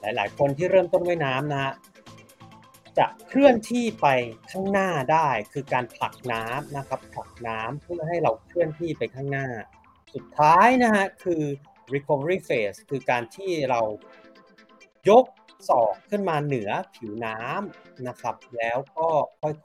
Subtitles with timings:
[0.00, 1.74] หลาย ๆ คนที่เริ่มต้นว่ายน้ำนะฮะ
[2.98, 4.06] จะเคลื่อนที่ไป
[4.50, 9.46] ข้างหน้าได้คือการผลักน้ำนะครับผลักน้ำเพื่อให้เราเคลื่อนที่ไปข้างหน้า
[10.14, 11.42] สุดท้ายนะฮะคือ
[11.94, 13.80] recovery phase คือการที่เรา
[15.10, 15.24] ยก
[15.68, 19.08] ศอกขึ้นมาเหนือผิวน้ำนะครับ แล้วก็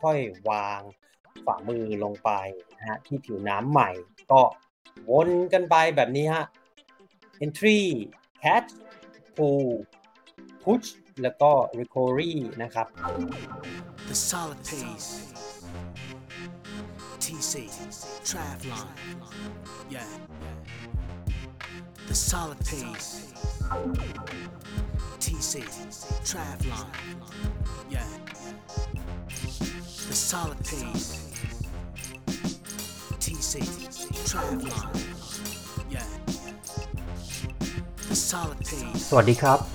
[0.01, 0.81] ค่อยๆวาง
[1.45, 2.31] ฝ่ามือลงไป
[2.77, 3.89] นะฮะที่ผิวน้ำใหม่
[4.31, 4.41] ก็
[5.09, 6.45] วนกันไปแบบนี้ฮะ
[7.43, 7.79] entry
[8.43, 8.69] catch
[9.35, 9.67] pull
[10.65, 10.87] push
[11.23, 12.31] แล้วก็ recovery
[12.63, 12.87] นะครับ
[14.09, 15.09] The solid pace.
[17.23, 17.53] TC.
[18.29, 18.87] Travlon.
[19.95, 20.09] Yeah.
[22.09, 23.09] The solid pace.
[25.23, 25.53] TC.
[26.29, 26.87] Travlon.
[27.95, 28.09] Yeah.
[30.09, 31.07] The solid pace.
[33.23, 33.53] TC.
[34.29, 34.87] Travlon.
[35.95, 36.09] Yeah.
[38.09, 39.03] The solid pace.
[39.09, 39.74] สวัสดีครับ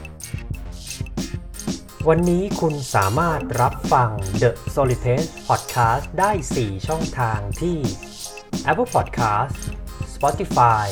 [2.09, 4.09] วันนี้คุณสามารถรับฟัง
[4.41, 7.77] The Solid Pace Podcast ได้ 4 ช่องทางที่
[8.69, 9.55] Apple Podcast
[10.15, 10.87] Spotify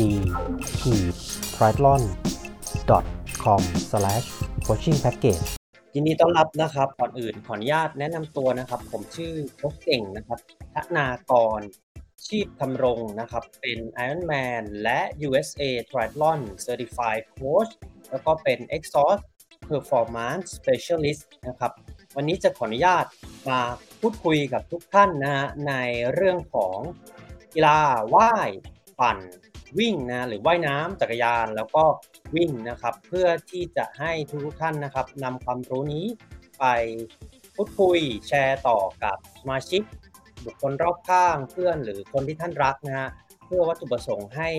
[1.55, 2.03] triathlon
[3.45, 3.63] com
[4.67, 5.60] coaching package
[5.95, 10.39] ยินดีต้อนรับนะครับก่อนอื่นขออนุญาตแนะนำตัวนะครับ ผมชื่อโค้ชเก่งนะครับ
[10.75, 11.61] ธนากร
[12.27, 17.73] ชีพทำรงนะครับ เป็น Ironman และ USA Triathlon Certified Coach
[18.11, 19.23] แล้วก็เป็น Exhaust
[19.71, 21.73] Performance Specialist นะครับ
[22.17, 23.05] วันนี้จะขออนุญาต
[23.49, 23.61] มา
[24.01, 25.75] พูดคุยกับทุกท่านนะฮะใน
[26.15, 26.79] เรื่องของ
[27.55, 27.79] กีฬา
[28.15, 28.51] ว่าย
[29.01, 29.19] ปั่น
[29.79, 31.85] วิ่งนะหรือว่ายน้ำจักรยานแล้วก็
[32.37, 36.07] วิ่งนะครับ เพื่อที่จะให้ทุกท่านนะครับนำความรู้นี้
[36.59, 36.65] ไป
[37.55, 37.99] พูดคุย
[38.29, 39.83] แชร์ต่อกับสมาชิก
[40.45, 43.09] บุคคลรอบข้างเพื่อนหรือคนที่ท่านรักนะฮะ
[43.47, 44.51] เพื่อวัตถุประสงค์ให้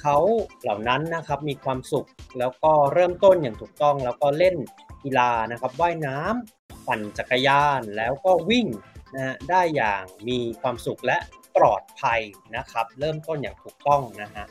[0.00, 0.16] เขา
[0.62, 2.08] เหล่านั้นนะครับมีความสุข
[2.38, 4.56] แล้วก็เริ่มต้นอย่างถูกต้อง แล้วก็เล่น
[5.04, 8.66] กีฬานะครับว่ายน้ำปั่นจักรยานแล้วก็วิ่ง
[9.14, 11.18] นะฮะได้อย่างมีความสุขและ
[11.56, 12.20] ปลอดภัย
[12.56, 14.46] นะครับ เริ่มต้นอย่างถูกต้องนะฮะ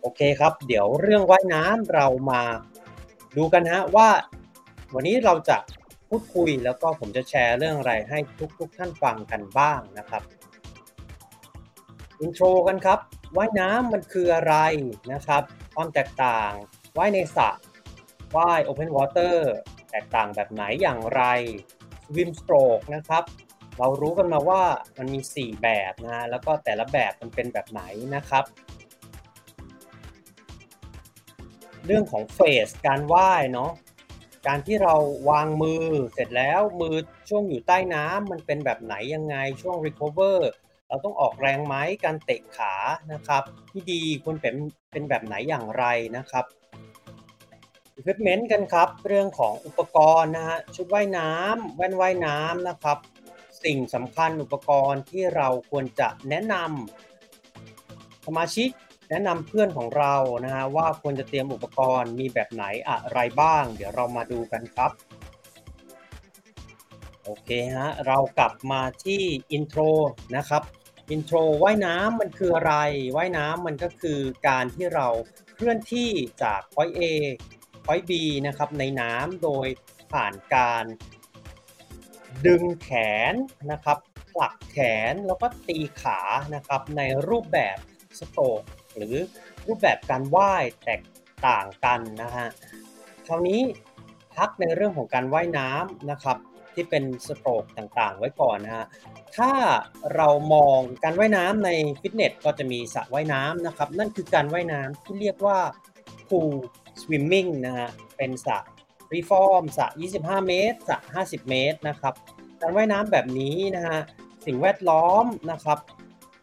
[0.00, 2.42] โอเคครับ เดี๋ยวเรื่องว่ายน้ำเรามา
[3.36, 4.08] ดูกันฮะว่า
[4.94, 5.56] วันนี้เราจะ
[6.08, 8.18] พูดคุยแล้วก็ผมจะแชร์เรื่องอะไรให้
[8.58, 10.22] ทุกๆทท่านฟังกันบ้างนะครับ
[12.20, 12.98] อินโทรกันครับ
[13.36, 14.54] ว่ายน้ำมันคืออะไร
[15.12, 15.42] นะครับ
[15.74, 16.50] ความแตกต่าง
[16.98, 17.50] ว่ายในสระ
[18.36, 19.36] ว่าย Open Water
[19.90, 21.22] แตกต่างแบบไหนอย่างไร
[22.04, 23.22] Swim Stroke นะครับ
[23.82, 24.62] เรารู้กันมาว่า
[24.98, 27.82] มันมี 4 แบบนะแล้วก็แต่ละแบบมันเป็นแบบไหน
[28.16, 28.44] นะครับ
[31.86, 33.70] เรื่องของเฟสการว่ายเนาะ
[34.46, 34.94] การที่เรา
[35.30, 36.94] วางมือเสร็จแล้วมือ
[37.28, 40.38] ช่วงอยู่ใต้น้ำมันเป็นแบบไหนยังไงช่วง recover
[40.88, 41.74] เราต้องออกแรงไหม
[42.04, 42.74] การเตะขา
[43.12, 43.42] นะครับ
[43.72, 44.54] ที่ดีควรเป็น
[44.92, 45.84] เป็นแบบไหนอย่างไร
[46.16, 46.44] นะครับ
[47.98, 52.98] equipment กันครับ เรื่องของอุปกรณ์นะฮะชุดว่ายน้ำแว่นว่ายน้ำนะครับ
[53.64, 58.68] สิ่งสำคัญอุปกรณ์ที่เราควรจะแนะนำสมาชิก
[59.10, 60.14] แนะนำเพื่อนของเรา
[60.44, 64.90] นะฮะว่าควรจะเตรียมอุปกรณ์มีแบบไหนอะไรบ้าง เดี๋ยวเรามาดูกันครับ
[67.24, 69.22] โอเคฮะเรากลับมาที่
[69.52, 69.80] intro
[70.36, 70.62] นะครับ
[71.10, 72.74] intro ว่ายน้ำมันคืออะไร
[73.16, 75.08] ว่ายน้ำมันก็คือการที่เรา
[75.54, 76.10] เคลื่อนที่
[76.42, 77.02] จาก point A
[77.86, 78.12] point B
[78.46, 79.66] นะครับในน้ำโดย
[80.12, 80.84] ผ่านการ
[82.46, 82.90] ดึงแข
[83.32, 83.34] น
[83.70, 83.98] นะครับ
[84.32, 84.78] ผลักแข
[85.12, 86.20] นแล้วก็ตีขา
[86.54, 87.76] นะครับในรูปแบบ
[88.18, 88.62] สโตรก
[88.96, 89.16] หรือ
[89.66, 91.02] รูปแบบการว่ายแตก
[91.46, 92.46] ต่างกันนะฮะ
[93.26, 93.60] คราวนี้
[94.34, 96.36] พักในเรื่องของการว่ายน้ำนะครับ
[96.74, 98.86] ที่เป็นสโตรกต่างๆ ไว้ก่อนนะฮะ
[99.36, 99.52] ถ้า
[100.14, 105.58] เรามองการว่ายน้ำในฟิตเนสก็จะมีสระว่ายน้ำนะครับ นั่นคือการว่ายน้ำที่เรียกว่า
[106.28, 106.52] pool
[107.00, 108.58] swimming นะฮะ เป็นสระ
[109.14, 109.86] รีฟอร์มสระ
[110.18, 112.14] 25 เมตรสระ 50 เมตรนะครับ
[112.60, 113.98] การว่ายน้ำแบบนี้นะฮะ
[114.46, 115.78] สิ่งแวดล้อมนะครับ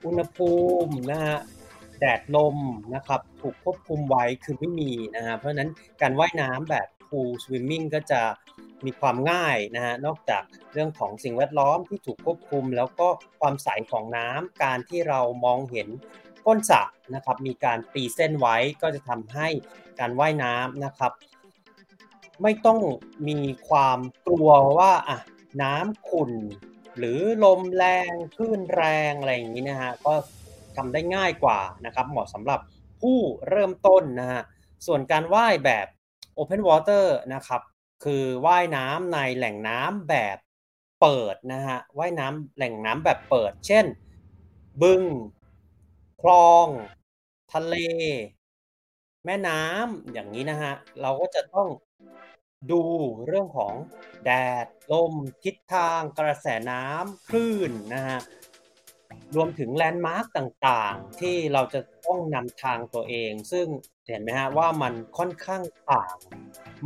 [0.06, 0.52] อุณหภู
[0.84, 1.38] มินะฮะ
[2.00, 2.58] แดดลม
[2.96, 5.70] นะครับ ถูกควบคุมไว้คือไม่มีนะฮะ เพราะนั้น
[6.02, 8.22] การว่ายน้ำแบบ pool swimming ก็จะ
[8.86, 10.44] มีความง่ายนะฮะ นอกจาก
[10.74, 13.08] เรื่องของสิ่งแวดล้อมที่ถูกควบคุม แล้วก็
[13.40, 15.88] ความใสของน้ำ การที่เรามองเห็น
[16.46, 16.82] ก้นสระ
[17.16, 19.48] นะครับ มีการตีเส้นไว้ก็จะทำให้
[20.00, 21.12] การว่ายน้ำนะครับ
[22.42, 22.80] ไม่ต้อง
[23.28, 25.18] มีความกลัวว่าอะ
[25.64, 26.32] น้ำขุ่น
[26.98, 30.14] หรือลมแรงคลื่นแรงอะไรอย่างนี้นะฮะก็
[30.76, 32.60] ทำได้ง่ายกว่านะครับ เหมาะสำหรับ
[33.02, 33.20] ผู้
[33.50, 34.42] เริ่มต้นนะฮะ
[34.86, 35.88] ส่วนการว่ายแบบ
[36.38, 37.62] Open Water นะครับ
[38.04, 40.38] คือว่ายน้ำในแหล่งน้ำแบบ
[41.02, 43.86] เปิดนะฮะว่ายน้ำแหล่งน้ำแบบเปิด เช่น
[44.82, 45.04] บึง
[46.22, 46.68] คลอง
[47.54, 47.76] ทะเล
[49.26, 51.68] แม่น้ำอย่างนี้นะฮะ เราก็จะต้อง
[52.72, 52.82] ดู
[53.28, 53.74] เรื่องของ
[54.24, 54.30] แด
[54.66, 55.14] ด ลม
[55.44, 58.20] ทิศทาง กระแสน้ำคลื่นนะฮะ
[59.36, 63.68] รวมถึงแลนด์มาร์กต่างๆ ที่เราจะต้องนำทางตัวเอง ซึ่ง
[64.08, 65.62] เห็นไหมฮะว่ามันค่อนข้าง
[65.92, 66.18] ต่าง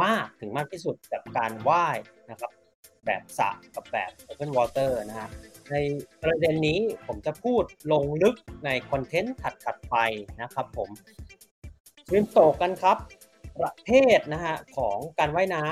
[0.03, 1.97] มากถึงมากที่สุดกับการว่าย
[2.29, 2.51] นะครับ
[3.05, 5.29] แบบสระกับแบบ Open Water นะฮะ
[5.71, 5.75] ใน
[6.23, 8.35] ประเด็นนี้ผมจะพูดลงลึก
[8.65, 9.95] ในคอนเทนต์ถัดๆไป
[10.41, 10.89] นะครับผม
[12.07, 12.97] สวิมโตกันครับ
[13.61, 15.67] ประเภทนะฮะของการว่ายน้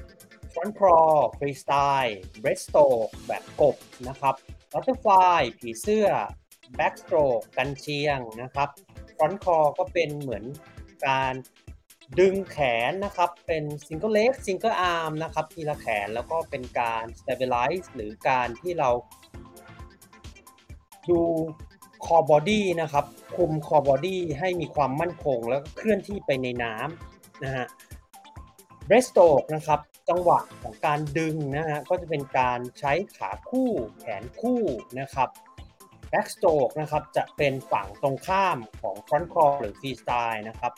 [0.00, 3.76] ำ front crawl freestyle breaststroke แบบกบ
[4.08, 4.34] นะครับ
[4.72, 6.08] butterfly ผีเสื้อ
[6.78, 8.68] backstroke กันเชียงนะครับ
[9.16, 10.44] front crawl ก็เป็นเหมือน
[11.06, 11.32] การ
[12.18, 12.58] ดึงแข
[12.90, 18.90] นนะครับ เป็น single leg single arm นะครับทีละแขนแล้วก็เป็นการ stabilize หรือการที่เรา
[21.10, 21.20] ดู
[22.04, 23.04] core body นะครับ
[23.36, 27.66] คุม core body ให้มีความมั่นคงแล้วก็เคลื่อนที่ไปในน้ำ นะฮะ
[28.88, 33.70] breaststroke นะครับจังหวะของการดึงนะฮะก็จะเป็นการใช้ขาคู่
[34.00, 34.62] แขนคู่
[35.00, 35.28] นะครับ
[36.12, 40.72] backstroke นะครับจะเป็นฝั่งตรงข้ามของ front crawl หรือ freestyle นะครับ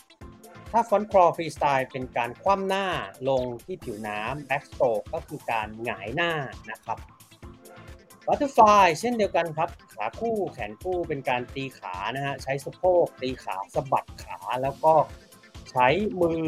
[0.73, 2.87] ถ้า front crawl freestyle เป็นการคว่ำหน้า
[3.29, 6.33] ลงที่ผิวน้ำ backstroke ก็คือการหงายหน้า
[6.71, 6.99] นะครับ
[8.27, 14.95] butterfly เช่นเดียวกันครับ ขาคู่แขนคู่เป็นการตีขานะฮะใช้สะโพกตีขาสะบัดขาแล้วก็
[15.77, 15.89] ช้
[16.23, 16.47] มือ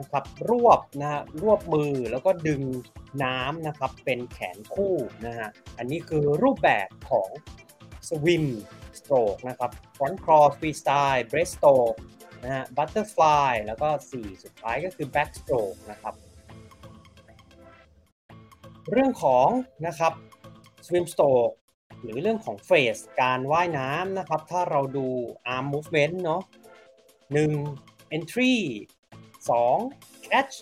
[0.00, 2.62] นะครับรวบนะฮะรวบมือแล้วก็ดึง
[3.24, 4.94] น้ำนะครับเป็นแขนคู่
[5.26, 7.28] นะฮะอันนี้คือรูปแบบของ
[8.08, 8.44] swim
[8.98, 11.98] stroke นะครับ front crawl freestyle breaststroke
[12.44, 16.14] นะฮะ butterfly แล้วก็ 4 สุดท้ายก็คือ backstroke นะครับ
[18.90, 19.48] เรื่องของ
[19.86, 20.12] นะครับ
[20.86, 21.54] swim stroke
[22.02, 25.06] หรือเรื่องของเฟสการว่ายน้ำนะครับ ถ้าเราดู
[25.54, 26.42] arm movement เนาะ
[27.44, 28.54] 1 entry
[29.48, 30.54] 2 catch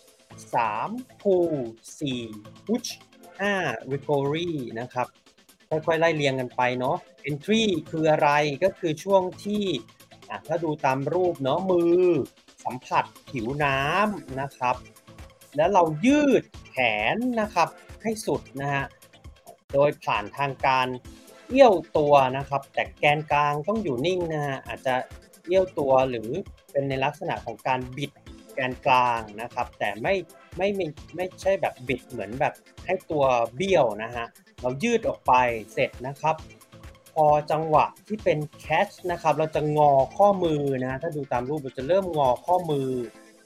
[0.52, 1.54] 3 pull
[1.98, 2.88] 4 push
[3.40, 5.06] 5 recovery นะครับ
[5.68, 6.96] ค่อยๆ ไล่เรียงกันไปเนาะ
[7.30, 8.30] entry คืออะไร
[8.64, 9.64] ก็คือช่วงที่
[10.46, 12.04] ถ้าดูตามรูปเนาะมือ
[12.64, 14.76] สัมผัสผิวน้ำนะครับ
[15.56, 16.76] แล้วเรายืดแข
[17.14, 17.68] นนะครับ
[18.02, 18.84] ให้สุดนะฮะ
[19.72, 20.86] โดยผ่านทางการ
[21.48, 24.94] เอี้ยวตัวนะครับ แต่แกนกลางต้องอยู่นิ่งนะฮะอาจจะ
[25.46, 26.30] เอี้ยวตัวหรือ
[26.74, 28.10] เป็นในลักษณะของการบิด
[28.54, 30.14] แกนกลางนะครับ แต่ไม่
[30.56, 32.54] ไม่ไม่ไม่ใช่แบบบิดเหมือนแบบ
[32.86, 33.24] ให้ตัว
[33.56, 34.26] เบี้ยวนะฮะ
[34.62, 35.32] เรายืดออกไป
[35.72, 36.36] เสร็จนะครับ
[37.14, 42.88] พอจังหวะที่เป็นแคชนะครับ เราจะงอข้อมือนะ ถ้าดูตามรูปเราจะเริ่มงอข้อมือ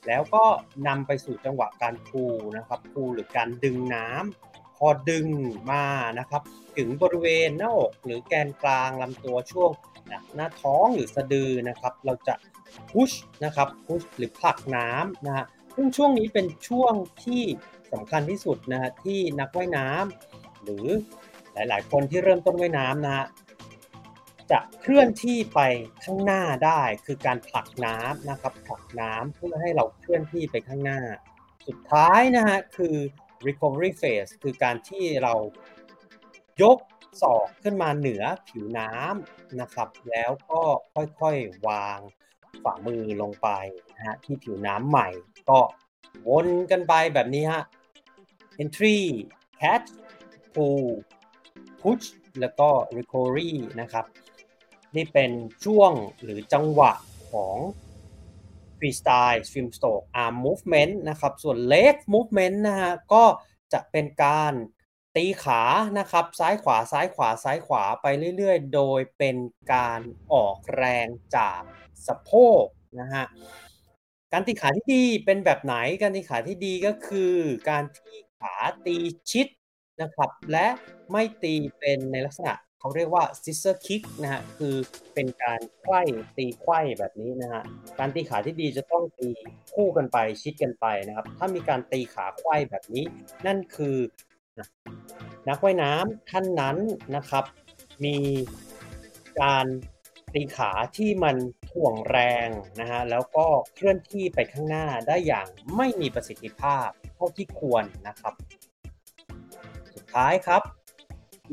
[0.06, 0.44] แล้วก็
[0.86, 2.22] นำไปสู่จังหวะการพู
[2.56, 5.26] นะครับพูหรือการดึงน้ำพอดึง
[5.70, 5.84] มา
[6.18, 6.42] นะครับ
[6.76, 9.70] ถึงบริเวณหน้าอกหรือแกนกลางลำตัวช่วง
[10.34, 12.34] หน้าท้องหรือสะดือนะครับ เราจะ
[12.90, 13.10] พุช
[13.44, 17.42] นะครับพุชหรือผลักน้ำนะฮะซึ่งช่วงนี้เป็นช่วงที่
[17.92, 20.86] สำคัญที่สุดนะฮะที่นักว่ายน้ำหรือ
[21.52, 23.26] หลาย ๆ คนที่เริ่มต้นว่ายน้ำนะฮะ
[24.50, 25.60] จะเคลื่อนที่ไป
[26.04, 31.00] ข้างหน้าได้คือการผลักน้ำนะครับผลักน้ำเพื่อให้เราเคลื่อนที่ไปข้างหน้า
[31.66, 32.94] สุดท้ายนะฮะคือ
[33.46, 35.34] recovery phase คือการที่เรา
[36.62, 36.78] ยก
[37.22, 40.60] ศอกขึ้นมาเหนือผิวน้ำนะครับ แล้วก็
[40.94, 41.98] ค่อยๆวาง
[42.64, 43.48] ฝ่ามือลงไป
[43.96, 45.08] นะฮะที่ผิวน้ำใหม่
[45.48, 45.58] ก็
[46.28, 47.62] วนกันไปแบบนี้ฮะ
[48.62, 48.98] entry
[49.60, 49.88] catch
[50.54, 50.86] pull
[51.80, 52.06] push
[52.40, 53.50] แล้วก็ recovery
[53.80, 54.04] นะครับ
[54.96, 55.30] นี่เป็น
[55.64, 56.92] ช่วงหรือจังหวะ
[57.32, 57.56] ของ
[58.78, 63.24] freestyle swim stroke arm movement นะครับ ส่วน leg movement นะฮะก็
[63.72, 64.52] จะเป็นการ
[65.18, 65.62] ตีขา
[65.98, 68.06] นะครับ ซ้ายขวาซ้ายขวาซ้ายขวาไป
[68.36, 69.36] เรื่อยๆ โดยเป็น
[69.74, 70.00] การ
[70.32, 71.06] ออกแรง
[71.36, 71.60] จาก
[72.06, 72.32] สะโพ
[72.62, 72.64] ก
[73.00, 73.24] นะฮะ
[74.32, 77.36] การตีขาที่ดีเป็นแบบไหนการตีขาที่ดีก็คือ
[77.70, 78.54] การที่ขา
[78.86, 78.96] ตี
[79.30, 79.46] ชิด
[80.02, 80.66] นะครับและ
[81.10, 84.74] ไม่ตีเป็นในลักษณะเขาเรียกว่า scissor kick นะฮะคือ
[85.14, 86.00] เป็นการไขว้
[86.38, 87.62] ตีไขว้แบบนี้นะฮะ
[87.98, 89.28] การตีขาที่ดีจะต้องตี
[89.74, 93.04] คู่กันไปชิดกันไปนะครับ ถ้ามีการตีขาไขว้แบบนี้
[93.46, 93.96] นั่นคือ
[95.48, 96.76] นักว่ายน้ำท่านนั้น
[97.16, 97.44] นะครับ
[98.04, 98.16] มี
[99.40, 99.66] การ
[100.34, 101.36] ตีขาที่มัน
[101.70, 102.48] ถ่วงแรง
[102.80, 105.46] นะฮะแล้วก็เคลื่อนที่ไปข้างหน้าได้อย่าง
[105.76, 108.34] ไม่มีประสิทธิภาพเท่าที่ควรนะครับ
[109.94, 110.62] สุดท้ายครับ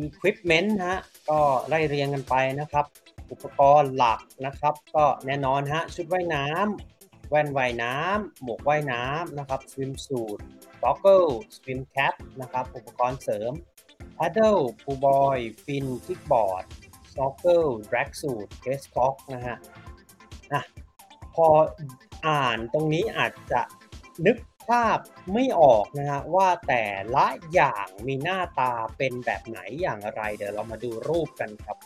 [0.05, 2.85] equipment ฮะก็ไล่เรียงกันไปนะครับ
[3.31, 10.43] อุปกรณ์หลักนะครับ ก็แน่นอนฮะชุดว่ายน้ำแว่นว่ายน้ำหมวกว่ายน้ำนะครับซิมสูตร
[10.85, 13.51] swim suit goggle swim cap นะครับอุปกรณ์เสริม
[14.17, 16.65] paddle pool boy fin kickboard
[17.11, 19.57] snorkel drag suit case clock นะฮะ
[20.53, 20.61] อะ
[21.35, 21.47] พอ
[22.27, 23.61] อ่านตรงนี้อาจจะ
[24.25, 24.37] นึก
[24.67, 24.99] ภาพ
[25.33, 31.77] ไม่ออกนะฮะว่าแต่ละอย่างมีหน้าตาเป็นแบบไหนอย่างไร เดี๋ยวเรามาดูรูปกันครับ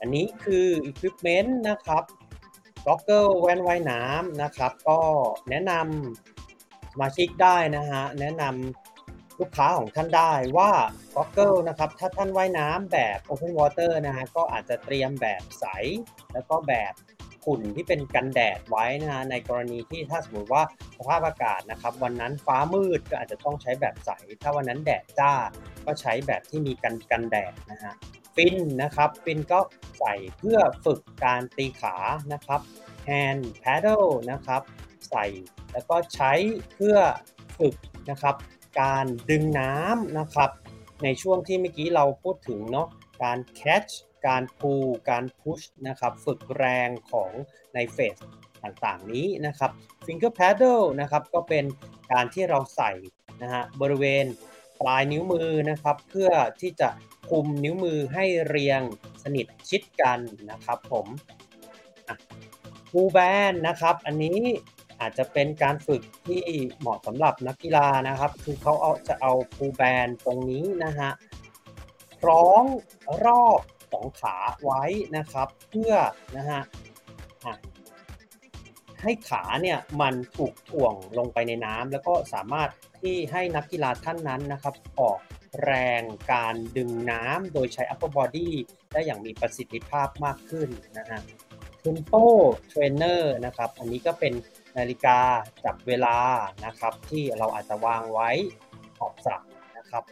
[0.00, 2.04] อันนี้คือ equipment นะครับ
[2.86, 5.00] goggle แว่นว่ายน้ำนะครับ ก็
[5.50, 6.35] แนะนำ
[7.00, 10.70] มาชิกได้นะฮะแนะนำลูกค้าของท่านได้ว่า
[11.14, 15.64] goggle นะครับถ้าท่านว่ายน้ำแบบ open water นะฮะก็อาจจะเตรียมแบบใส
[16.32, 16.92] แล้วก็แบบ
[17.44, 20.62] ขุ่นที่เป็นกันแดดไว้นะฮะในกรณีที่ถ้าสมมติว่า
[20.96, 24.10] สภาพอากาศนะครับ วันนั้นฟ้ามืดก็อาจจะต้องใช้แบบใส
[24.42, 25.32] ถ้าวันนั้นแดดจ้า
[25.86, 27.92] ก็ใช้แบบที่มีกันกันแดดนะฮะ
[28.36, 29.60] ฟินนะครับฟินก็
[29.98, 31.96] ใส่เพื่อฝึกการตีขา
[32.32, 32.60] นะครับ
[33.08, 34.62] hand paddle นะครับ
[35.10, 35.24] ใส่
[35.76, 36.32] แล้วก็ใช้
[36.72, 36.96] เพื่อ
[37.58, 37.74] ฝึก
[38.10, 38.36] นะครับ
[38.80, 40.50] การดึงน้ำนะครับ
[41.04, 42.88] ในช่วงที่เมื่อกี้เราพูดถึงเนาะ
[43.22, 43.92] การ catch
[44.26, 47.30] การ pull การ push นะครับ ฝึกแรงของ
[47.74, 48.16] ในเฟส
[48.62, 49.70] ต่างๆนี้นะครับ
[50.06, 51.64] finger paddle นะครับก็เป็น
[52.12, 52.92] การที่เราใส่
[53.42, 54.24] นะฮะบริเวณ
[54.80, 56.30] ปลายนิ้วมือนะครับ เพื่อ
[56.60, 56.88] ที่จะ
[57.30, 58.80] คุมนิ้วมือให้เรียง
[59.22, 60.18] สนิทชิดกัน
[60.50, 61.06] นะครับผม
[62.90, 63.18] ฟูแบ
[63.50, 64.38] นนะครับ อันนี้
[65.00, 66.42] อาจจะเป็นการฝึกที่
[66.78, 71.10] เหมาะสำหรับนักกีฬานะครับ คือเขาเอาจะเอาฟูแบนตรงนี้นะฮะ
[72.20, 72.64] คล้อง
[73.24, 73.60] รอบ
[73.92, 74.84] สองขาไว้
[75.16, 75.94] นะครับ เพื่อ
[76.36, 76.60] นะฮะ
[79.02, 85.18] ให้ขาเนี่ยมันถูกถ่วงลงไปในน้ำแล้วก็สามารถที่ให้นักกีฬาท่านนั้นนะครับ ออก
[85.64, 88.48] แรงการดึงน้ำโดยใช้ upper body
[88.92, 91.20] ได้อย่างมีประสิทธิภาพมากขึ้นนะฮะ
[91.82, 92.24] Tempo
[92.72, 94.32] Trainer นะครับ อันนี้ก็เป็น
[94.78, 95.18] นาฬิกา
[95.64, 96.18] จับเวลา
[96.66, 98.30] นะครับ ที่เราอาจจะวางไว้
[98.98, 99.36] ขอบสระ
[99.76, 100.02] นะครับ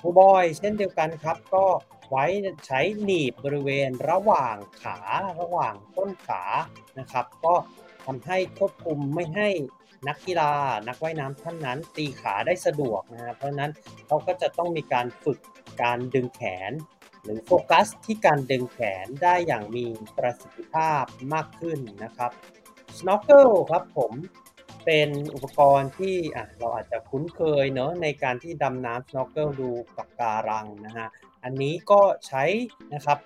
[0.00, 1.64] คูบอยเช่นเดียวกันครับ ก็
[2.10, 2.24] ไว้
[2.66, 4.98] ใช้หนีบบริเวณระหว่างขา
[5.40, 6.42] ระหว่างต้นขา
[6.98, 7.54] นะครับ ก็
[8.04, 9.48] ทำให้ควบคุมไม่ให้
[10.08, 10.52] นักกีฬา
[10.88, 13.70] นักว่ายน้ำท่านนั้น ตีขาได้สะดวกนะครับเพราะนั้น
[14.06, 15.38] เขาก็จะต้องมีการฝึก
[15.82, 16.72] การดึงแขน
[17.24, 21.04] หรือโฟกัสที่การดึงแขนได้อย่างมีประสิทธิภาพ
[21.34, 22.30] มากขึ้นนะครับ
[22.98, 24.12] snorkel ครับผม
[24.84, 26.16] เป็นอุปกรณ์ที่
[26.58, 31.08] เราอาจจะคุ้นเคยเนอะในการที่ดำน้ำ snorkel ดูปะการังนะฮะ
[31.44, 32.44] อันนี้ก็ใช้
[32.94, 33.18] นะครับ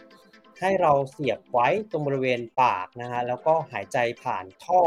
[0.60, 4.82] ให้เราเสียบไว้ตรงบริเวณปากนะฮะแล้วก็หายใจผ่านท่อ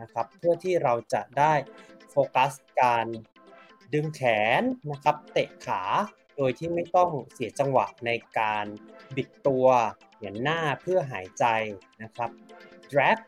[0.00, 1.52] นะครับ เพื่อที่เราจะได้
[2.10, 3.06] โฟกัสการ
[3.92, 4.22] ดึงแข
[4.60, 5.82] นนะครับ เตะขา
[6.36, 8.66] โดยที่ไม่ต้องเสียจังหวะในการ
[9.16, 9.66] บิดตัว
[10.16, 11.44] เหยียนหน้าเพื่อหายใจ
[12.02, 12.30] นะครับ
[12.92, 13.18] drag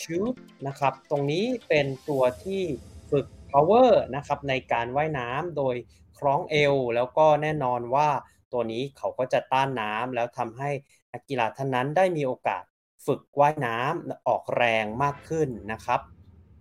[0.00, 0.34] shoot
[0.66, 2.62] นะครับ ตรงนี้เป็นตัวที่
[3.10, 5.76] ฝึก power นะครับในการว่ายน้ำโดย
[6.18, 8.08] คล้องเอว แล้วก็แน่นอนว่า
[8.52, 10.70] ตัวนี้เขาก็จะต้านน้ำแล้วทำให้
[11.12, 12.62] นักกีฬาท่านนั้นได้มีโอกาส
[13.06, 16.00] ฝึกว่ายน้ำออกแรงมากขึ้นนะครับ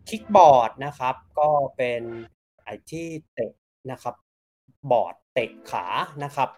[0.10, 2.02] คิกบอร์ดนะครับ ก็เป็น
[2.64, 3.54] ไอที่เตะ
[3.92, 4.16] นะครับ
[4.92, 5.86] บอร์ดเตะขา
[6.24, 6.50] นะครับ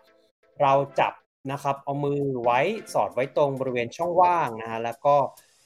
[0.61, 1.13] เราจับ
[1.51, 2.59] นะครับ เอามือไว้
[2.93, 5.15] สอดไว้ตรงบริเวณช่องว่างนะฮะแล้วก็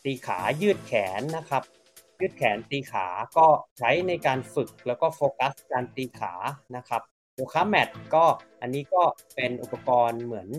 [0.03, 1.63] ตีขายืดแขนนะครับ
[2.19, 3.47] ยืดแขนตีขาก็
[3.79, 6.33] ใช้ในการฝึกแล้วก็โฟกัสการตีขา
[6.75, 7.01] นะครับ
[7.33, 8.25] โยคะแมทก็
[8.61, 9.03] อันนี้ก็
[9.35, 10.49] เป็นอุปกรณ์เหมือน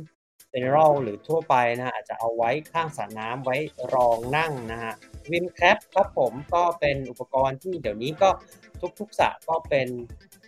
[0.52, 3.56] general หรือทั่วไปนะฮะอาจจะเอาไว้ข้างสระน้ำไว้
[3.94, 4.92] รองนั่งนะฮะ
[5.30, 8.28] วิมแคปครับผมก็เป็นอุปกรณ์ที่เดี๋ยวนี้ก็
[8.98, 9.88] ทุกๆสระก็เป็น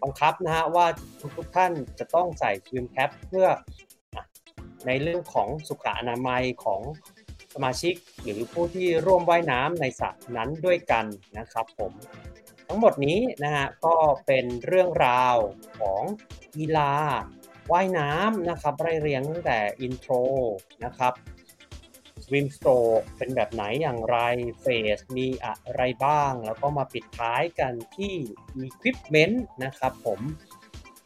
[0.03, 0.87] บังคับนะฮะว่า
[1.37, 3.47] ทุกๆท่านจะต้องใส่วิมแคปเพื่อ
[4.87, 6.81] ในเรื่องของสุขอนามัยของ
[7.63, 11.05] มาชิกหรือผู้ที่ร่วมว่ายน้ำในสระนั้นด้วยกัน
[11.39, 11.93] นะครับผม
[12.67, 15.37] ทั้งหมดนี้นะฮะก็เป็นเรื่องราว
[15.79, 16.03] ของ
[16.57, 16.93] กีฬา
[17.73, 20.13] ว่ายน้ำนะครับไล่เรียงตั้งแต่อินโทร
[20.85, 21.15] นะครับ
[22.25, 24.19] สวิมสโตรกเป็นแบบไหนอย่างไร
[24.61, 28.15] เฟสมีอะไรบ้าง แล้วก็มาปิดท้ายกันที่
[28.67, 30.21] Equipment นะครับผม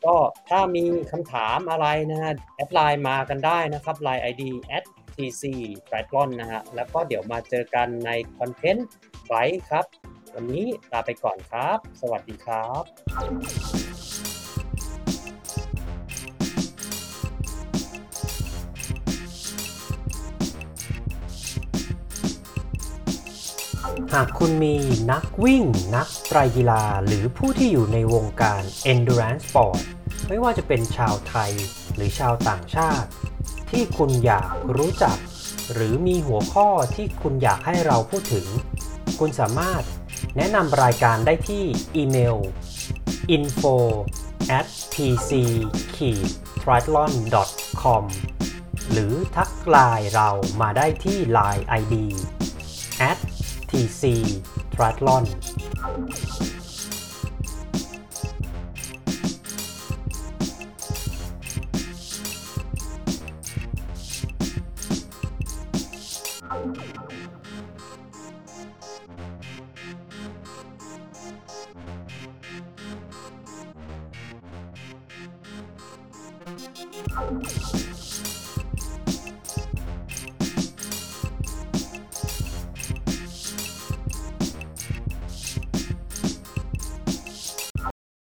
[0.04, 0.16] ก็
[0.48, 4.42] ถ้ามีคำถามอะไรนะฮะแอดไลน์มากันได้นะครับ Line ID
[4.76, 4.84] at
[5.16, 5.42] tc
[5.88, 8.86] triathlon นะฮะ แล้วก็เดี๋ยวมาเจอกันในคอนเทนต์
[9.26, 9.84] ไว้ครับ
[10.34, 12.82] วันนี้ลาไปก่อนครับ สวัสดีครับ
[24.12, 24.74] หากคุณมี
[25.12, 25.64] นักวิ่ง
[25.96, 29.80] นักไตรกีฬา หรือผู้ที่อยู่ในวงการ endurance sport
[30.28, 31.50] ไม่ว่าจะเป็นชาวไทย
[31.94, 33.08] หรือชาวต่างชาติ
[33.74, 35.16] ที่คุณอยากรู้จัก
[35.72, 38.46] หรือมีหัวข้อที่คุณอยากให้เราพูดถึง
[39.18, 39.82] คุณสามารถ
[40.36, 41.64] แนะนำรายการได้ที่
[41.96, 42.36] อีเมล
[43.36, 43.74] info
[44.58, 45.30] at tc
[46.62, 47.12] triathlon
[47.82, 48.04] com
[48.90, 51.94] หรือทักไลน์เรามาได้ที่ Line ID
[53.10, 53.18] at
[53.70, 54.02] tc
[54.74, 55.24] triathlon